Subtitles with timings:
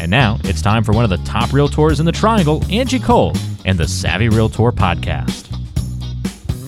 [0.00, 3.32] And now it's time for one of the top realtors in the triangle, Angie Cole,
[3.64, 5.47] and the Savvy Realtor podcast.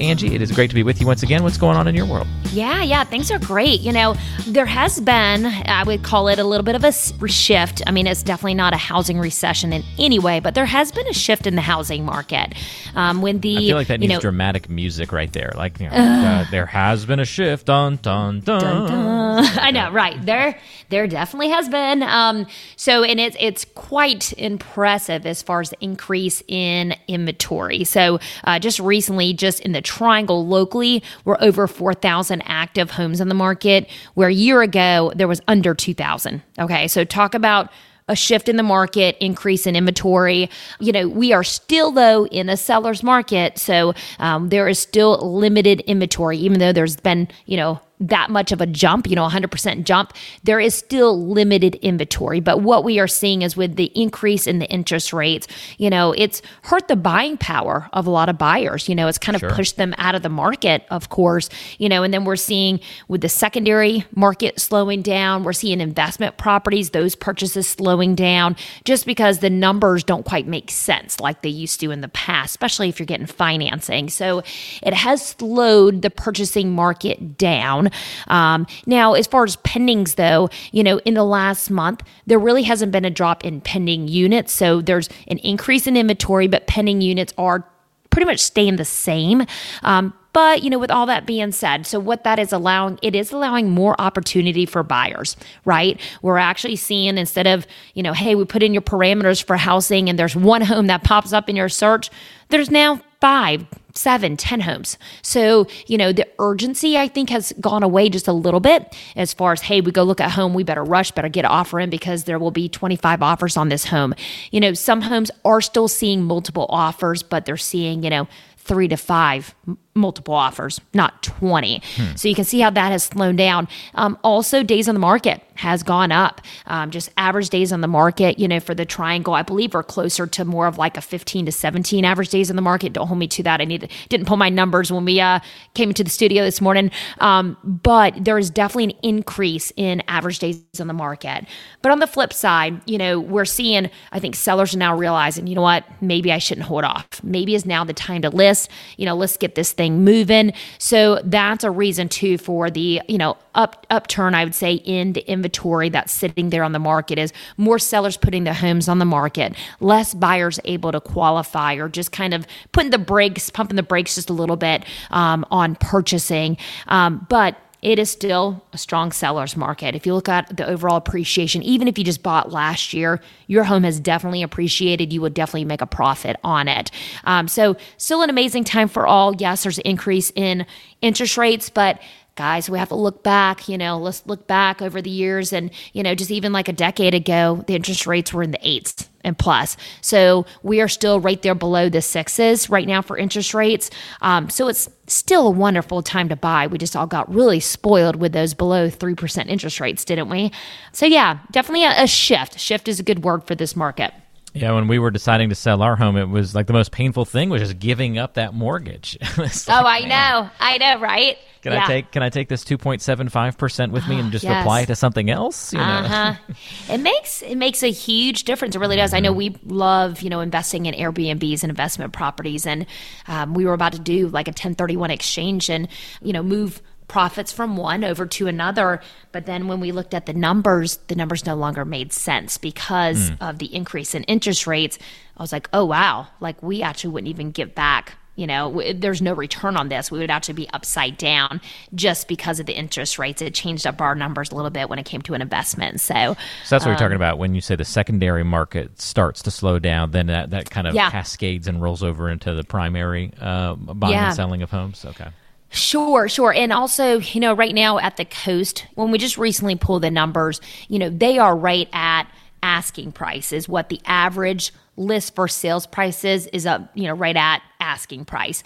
[0.00, 1.42] Angie, it is great to be with you once again.
[1.42, 2.26] What's going on in your world?
[2.52, 3.80] Yeah, yeah, things are great.
[3.80, 4.14] You know,
[4.46, 6.92] there has been, I would call it a little bit of a
[7.28, 7.82] shift.
[7.86, 11.06] I mean, it's definitely not a housing recession in any way, but there has been
[11.08, 12.54] a shift in the housing market.
[12.94, 15.52] Um, when the I feel like that needs know, dramatic music right there.
[15.54, 17.66] Like, you know, uh, there has been a shift.
[17.66, 18.60] Dun dun dun.
[18.60, 19.44] dun, dun.
[19.60, 20.24] I know, right?
[20.24, 22.02] There, there definitely has been.
[22.02, 22.46] Um,
[22.76, 27.84] so, and it's it's quite impressive as far as the increase in inventory.
[27.84, 33.20] So, uh, just recently, just in the Triangle locally, we're over four thousand active homes
[33.20, 36.42] on the market, where a year ago there was under two thousand.
[36.58, 37.70] Okay, so talk about
[38.10, 40.48] a shift in the market, increase in inventory.
[40.80, 43.58] You know, we are still, though, in a seller's market.
[43.58, 48.52] So um, there is still limited inventory, even though there's been, you know, that much
[48.52, 50.12] of a jump, you know, 100% jump,
[50.44, 52.40] there is still limited inventory.
[52.40, 55.46] But what we are seeing is with the increase in the interest rates,
[55.78, 58.88] you know, it's hurt the buying power of a lot of buyers.
[58.88, 59.50] You know, it's kind of sure.
[59.50, 63.20] pushed them out of the market, of course, you know, and then we're seeing with
[63.20, 69.38] the secondary market slowing down, we're seeing investment properties, those purchases slowing down just because
[69.38, 72.98] the numbers don't quite make sense like they used to in the past, especially if
[72.98, 74.08] you're getting financing.
[74.08, 74.42] So
[74.82, 77.87] it has slowed the purchasing market down.
[78.28, 82.62] Um, now, as far as pendings, though, you know, in the last month, there really
[82.62, 84.52] hasn't been a drop in pending units.
[84.52, 87.64] So there's an increase in inventory, but pending units are
[88.10, 89.44] pretty much staying the same.
[89.82, 93.14] Um, but, you know, with all that being said, so what that is allowing, it
[93.14, 96.00] is allowing more opportunity for buyers, right?
[96.22, 100.08] We're actually seeing instead of, you know, hey, we put in your parameters for housing
[100.08, 102.10] and there's one home that pops up in your search,
[102.50, 103.66] there's now five,
[103.98, 104.96] seven, ten homes.
[105.22, 109.34] So, you know, the urgency I think has gone away just a little bit as
[109.34, 111.80] far as, hey, we go look at home, we better rush, better get an offer
[111.80, 114.14] in because there will be 25 offers on this home.
[114.50, 118.88] You know, some homes are still seeing multiple offers, but they're seeing, you know, three
[118.88, 119.54] to five
[119.98, 121.82] multiple offers, not 20.
[121.96, 122.16] Hmm.
[122.16, 123.68] So you can see how that has slowed down.
[123.94, 126.40] Um, also, days on the market has gone up.
[126.66, 129.82] Um, just average days on the market, you know, for the triangle, I believe are
[129.82, 132.92] closer to more of like a 15 to 17 average days on the market.
[132.92, 133.60] Don't hold me to that.
[133.60, 135.40] I need didn't pull my numbers when we uh,
[135.74, 136.90] came into the studio this morning.
[137.18, 141.46] Um, but there is definitely an increase in average days on the market.
[141.82, 145.46] But on the flip side, you know, we're seeing, I think sellers are now realizing,
[145.46, 147.06] you know what, maybe I shouldn't hold off.
[147.22, 148.70] Maybe is now the time to list.
[148.96, 150.52] You know, let's get this thing moving.
[150.78, 155.12] So that's a reason too for the, you know, up upturn, I would say, in
[155.12, 158.98] the inventory that's sitting there on the market is more sellers putting their homes on
[158.98, 163.76] the market, less buyers able to qualify or just kind of putting the brakes, pumping
[163.76, 166.56] the brakes just a little bit um, on purchasing.
[166.86, 169.94] Um, but it is still a strong seller's market.
[169.94, 173.64] If you look at the overall appreciation, even if you just bought last year, your
[173.64, 175.12] home has definitely appreciated.
[175.12, 176.90] You would definitely make a profit on it.
[177.24, 179.34] Um, so, still an amazing time for all.
[179.36, 180.66] Yes, there's an increase in
[181.02, 182.00] interest rates, but
[182.38, 185.52] guys, we have to look back, you know, let's look back over the years.
[185.52, 188.60] And, you know, just even like a decade ago, the interest rates were in the
[188.62, 189.76] eights and plus.
[190.02, 193.90] So we are still right there below the sixes right now for interest rates.
[194.22, 196.68] Um, so it's still a wonderful time to buy.
[196.68, 200.52] We just all got really spoiled with those below 3% interest rates, didn't we?
[200.92, 202.60] So, yeah, definitely a, a shift.
[202.60, 204.14] Shift is a good word for this market.
[204.54, 207.24] Yeah, when we were deciding to sell our home, it was like the most painful
[207.24, 209.18] thing was just giving up that mortgage.
[209.38, 210.08] like, oh, I man.
[210.08, 211.36] know, I know, right?
[211.62, 211.84] Can yeah.
[211.84, 214.44] I take Can I take this two point seven five percent with me and just
[214.44, 214.62] yes.
[214.62, 215.72] apply it to something else?
[215.72, 216.34] You uh-huh.
[216.88, 218.76] it makes it makes a huge difference.
[218.76, 219.10] It really does.
[219.10, 219.16] Mm-hmm.
[219.16, 222.86] I know we love you know investing in Airbnbs and investment properties, and
[223.26, 225.88] um, we were about to do like a ten thirty one exchange and
[226.22, 229.00] you know move profits from one over to another.
[229.32, 233.30] But then when we looked at the numbers, the numbers no longer made sense because
[233.30, 233.36] mm.
[233.40, 234.98] of the increase in interest rates.
[235.36, 238.14] I was like, oh, wow, like we actually wouldn't even give back.
[238.34, 240.12] You know, w- there's no return on this.
[240.12, 241.60] We would actually be upside down
[241.92, 243.42] just because of the interest rates.
[243.42, 246.00] It changed up our numbers a little bit when it came to an investment.
[246.00, 246.34] So, so
[246.70, 249.80] that's what um, you're talking about when you say the secondary market starts to slow
[249.80, 250.12] down.
[250.12, 251.10] Then that, that kind of yeah.
[251.10, 254.26] cascades and rolls over into the primary uh, buying yeah.
[254.26, 255.04] and selling of homes.
[255.04, 255.30] Okay.
[255.70, 256.52] Sure, sure.
[256.52, 260.10] And also, you know, right now at the coast, when we just recently pulled the
[260.10, 262.24] numbers, you know, they are right at
[262.62, 267.36] asking prices, what the average list for sales price is, is up, you know, right
[267.36, 268.62] at asking price.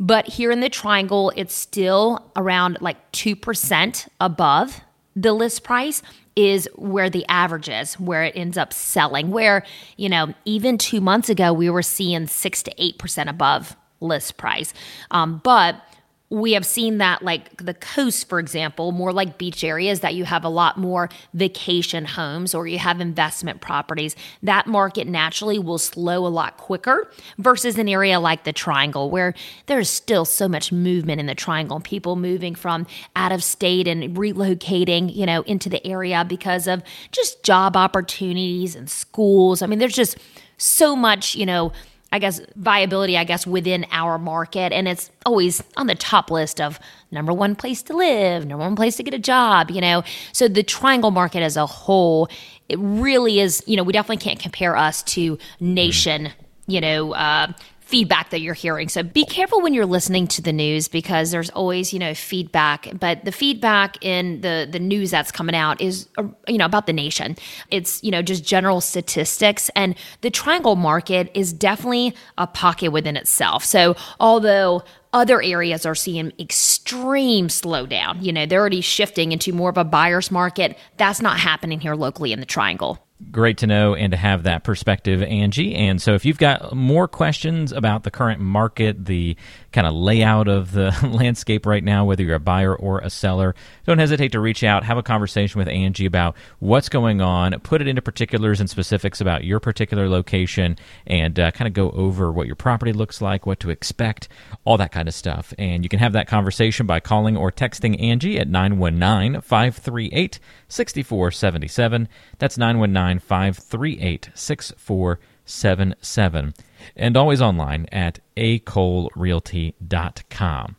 [0.00, 4.80] But here in the triangle, it's still around like 2% above
[5.16, 6.02] the list price
[6.36, 9.32] is where the average is, where it ends up selling.
[9.32, 9.64] Where,
[9.96, 14.72] you know, even two months ago, we were seeing six to 8% above list price.
[15.10, 15.82] Um, but
[16.30, 20.24] we have seen that like the coast for example more like beach areas that you
[20.24, 25.78] have a lot more vacation homes or you have investment properties that market naturally will
[25.78, 29.32] slow a lot quicker versus an area like the triangle where
[29.66, 32.86] there's still so much movement in the triangle people moving from
[33.16, 36.82] out of state and relocating you know into the area because of
[37.12, 39.62] just job opportunities and schools.
[39.62, 40.18] I mean there's just
[40.56, 41.72] so much you know
[42.10, 44.72] I guess, viability, I guess, within our market.
[44.72, 48.76] And it's always on the top list of number one place to live, number one
[48.76, 50.02] place to get a job, you know.
[50.32, 52.28] So the triangle market as a whole,
[52.68, 56.30] it really is, you know, we definitely can't compare us to nation,
[56.66, 57.52] you know, uh,
[57.88, 58.86] feedback that you're hearing.
[58.86, 62.86] So be careful when you're listening to the news because there's always, you know, feedback,
[63.00, 66.86] but the feedback in the the news that's coming out is uh, you know about
[66.86, 67.34] the nation.
[67.70, 73.16] It's, you know, just general statistics and the triangle market is definitely a pocket within
[73.16, 73.64] itself.
[73.64, 74.82] So although
[75.14, 78.22] other areas are seeing extreme slowdown.
[78.22, 80.76] You know, they're already shifting into more of a buyer's market.
[80.98, 84.64] That's not happening here locally in the triangle great to know and to have that
[84.64, 85.74] perspective, Angie.
[85.74, 89.36] And so, if you've got more questions about the current market, the
[89.72, 93.54] kind of layout of the landscape right now, whether you're a buyer or a seller,
[93.84, 97.82] don't hesitate to reach out, have a conversation with Angie about what's going on, put
[97.82, 100.76] it into particulars and specifics about your particular location,
[101.06, 104.28] and uh, kind of go over what your property looks like, what to expect,
[104.64, 105.52] all that kind of stuff.
[105.58, 110.38] And you can have that conversation by calling or texting Angie at 919 538
[110.68, 112.08] 6477.
[112.38, 116.54] That's 919 538 6477
[116.96, 120.76] and always online at acolerealty.com.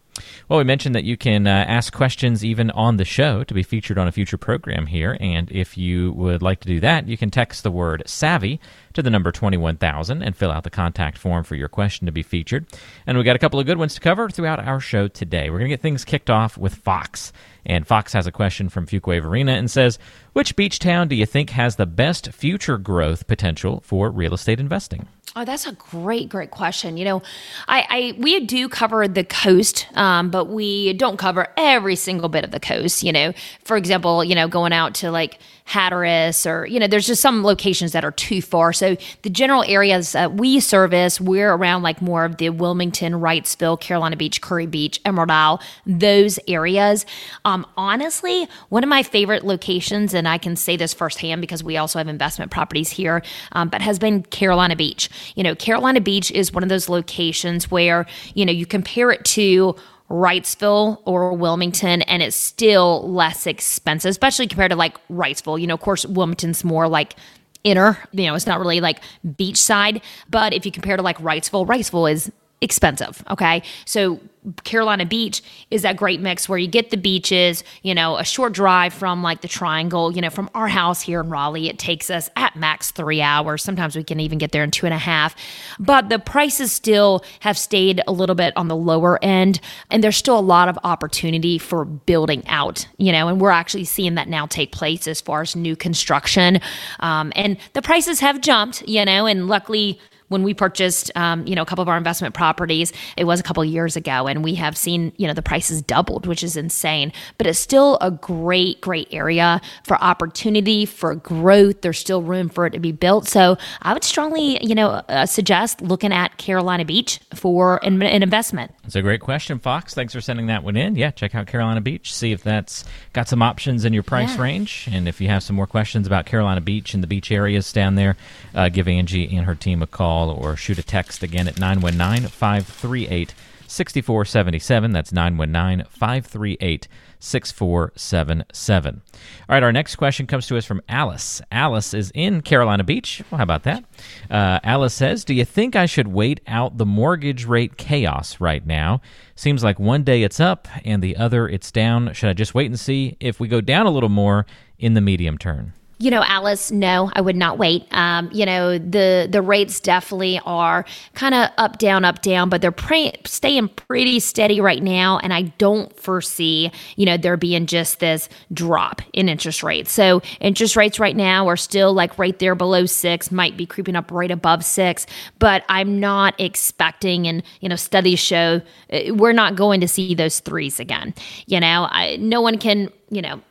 [0.48, 3.64] Well, we mentioned that you can uh, ask questions even on the show to be
[3.64, 5.18] featured on a future program here.
[5.20, 8.60] And if you would like to do that, you can text the word savvy
[8.94, 12.24] to the number 21000 and fill out the contact form for your question to be
[12.24, 12.66] featured.
[13.06, 15.50] And we got a couple of good ones to cover throughout our show today.
[15.50, 17.32] We're going to get things kicked off with Fox.
[17.66, 20.00] And Fox has a question from Fuquay Varina and says,
[20.34, 24.60] Which beach town do you think has the best future growth potential for real estate
[24.60, 25.08] investing?
[25.36, 26.98] Oh, that's a great, great question.
[26.98, 27.22] You know,
[27.68, 32.44] I, I we do cover the coast, um, but we don't cover every single bit
[32.44, 33.04] of the coast.
[33.04, 33.34] You know,
[33.64, 37.44] for example, you know, going out to like Hatteras or you know, there's just some
[37.44, 38.74] locations that are too far.
[38.74, 43.80] So the general areas uh, we service, we're around like more of the Wilmington, Wrightsville,
[43.80, 47.06] Carolina Beach, Kure Beach, Emerald Isle, those areas.
[47.50, 51.78] Um, honestly, one of my favorite locations, and I can say this firsthand because we
[51.78, 53.24] also have investment properties here,
[53.54, 55.10] um, but has been Carolina Beach.
[55.36, 58.06] You know, Carolina Beach is one of those locations where,
[58.36, 59.76] you know, you compare it to
[60.12, 65.60] Wrightsville or Wilmington, and it's still less expensive, especially compared to like Wrightsville.
[65.60, 67.16] You know, of course, Wilmington's more like
[67.64, 70.02] inner, you know, it's not really like beachside.
[70.30, 72.32] But if you compare to like Wrightsville, Wrightsville is
[72.62, 73.24] expensive.
[73.30, 73.64] Okay.
[73.86, 74.20] So
[74.64, 78.54] Carolina Beach is that great mix where you get the beaches, you know, a short
[78.54, 82.10] drive from like the triangle, you know, from our house here in Raleigh, it takes
[82.10, 83.64] us at max three hours.
[83.64, 85.36] Sometimes we can even get there in two and a half.
[85.78, 89.60] But the prices still have stayed a little bit on the lower end.
[89.90, 93.86] And there's still a lot of opportunity for building out, you know, and we're actually
[93.86, 96.60] seeing that now take place as far as new construction.
[97.02, 101.56] Um, and the prices have jumped, you know, and luckily, when we purchased, um, you
[101.56, 104.56] know, a couple of our investment properties, it was a couple years ago, and we
[104.56, 107.12] have seen, you know, the prices doubled, which is insane.
[107.38, 111.82] But it's still a great, great area for opportunity for growth.
[111.82, 113.28] There's still room for it to be built.
[113.28, 118.24] So I would strongly, you know, uh, suggest looking at Carolina Beach for an, an
[118.24, 118.74] investment.
[118.86, 119.94] It's a great question, Fox.
[119.94, 120.96] Thanks for sending that one in.
[120.96, 122.14] Yeah, check out Carolina Beach.
[122.14, 124.44] See if that's got some options in your price yeah.
[124.44, 124.88] range.
[124.92, 127.96] And if you have some more questions about Carolina Beach and the beach areas down
[127.96, 128.16] there,
[128.54, 131.60] uh, give Angie and her team a call call or shoot a text again at
[131.60, 133.34] 919 538
[133.68, 134.92] 6477.
[134.92, 136.88] That's 919 538
[137.22, 139.02] 6477.
[139.04, 141.42] All right, our next question comes to us from Alice.
[141.52, 143.22] Alice is in Carolina Beach.
[143.30, 143.84] Well, how about that?
[144.30, 148.66] Uh, Alice says, Do you think I should wait out the mortgage rate chaos right
[148.66, 149.02] now?
[149.36, 152.14] Seems like one day it's up and the other it's down.
[152.14, 154.46] Should I just wait and see if we go down a little more
[154.80, 155.74] in the medium term?
[156.02, 157.86] You know, Alice, no, I would not wait.
[157.92, 162.62] Um, you know, the the rates definitely are kind of up, down, up, down, but
[162.62, 167.66] they're pre- staying pretty steady right now, and I don't foresee, you know, there being
[167.66, 169.92] just this drop in interest rates.
[169.92, 173.98] So interest rates right now are still like right there below six, might be creeping
[173.98, 175.06] up right above six,
[175.38, 178.62] but I'm not expecting, and you know, studies show
[178.94, 181.14] uh, we're not going to see those threes again.
[181.46, 183.42] You know, I, no one can, you know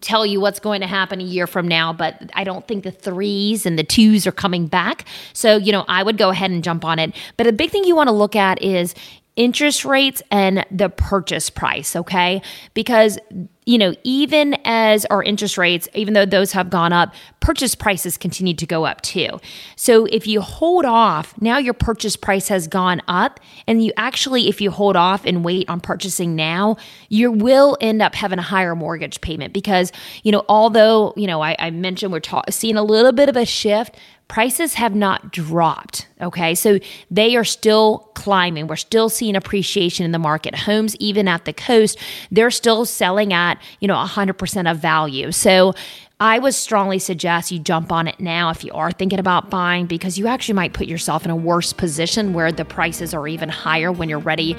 [0.00, 2.90] tell you what's going to happen a year from now, but I don't think the
[2.90, 5.06] threes and the twos are coming back.
[5.32, 7.14] So, you know, I would go ahead and jump on it.
[7.36, 8.94] But a big thing you want to look at is
[9.36, 12.40] interest rates and the purchase price, okay?
[12.72, 13.18] Because
[13.66, 18.18] you know, even as our interest rates, even though those have gone up, purchase prices
[18.18, 19.40] continue to go up too.
[19.76, 23.40] So if you hold off, now your purchase price has gone up.
[23.66, 26.76] And you actually, if you hold off and wait on purchasing now,
[27.08, 31.40] you will end up having a higher mortgage payment because, you know, although, you know,
[31.40, 33.96] I, I mentioned we're ta- seeing a little bit of a shift,
[34.28, 36.08] prices have not dropped.
[36.20, 36.54] Okay.
[36.54, 36.78] So
[37.10, 38.66] they are still climbing.
[38.66, 40.54] We're still seeing appreciation in the market.
[40.54, 41.98] Homes, even at the coast,
[42.30, 45.30] they're still selling at, you know, 100% of value.
[45.32, 45.74] So
[46.20, 49.86] I would strongly suggest you jump on it now if you are thinking about buying
[49.86, 53.48] because you actually might put yourself in a worse position where the prices are even
[53.48, 54.56] higher when you're ready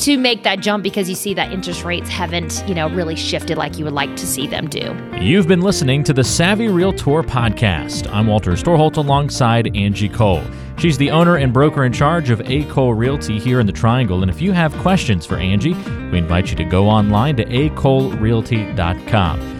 [0.00, 3.58] to make that jump because you see that interest rates haven't, you know, really shifted
[3.58, 4.96] like you would like to see them do.
[5.20, 8.10] You've been listening to the Savvy Realtor podcast.
[8.12, 10.42] I'm Walter Storholt alongside Angie Cole.
[10.78, 12.64] She's the owner and broker in charge of A.
[12.64, 14.22] Cole Realty here in the Triangle.
[14.22, 15.74] And if you have questions for Angie,
[16.10, 19.59] we invite you to go online to acolerealty.com.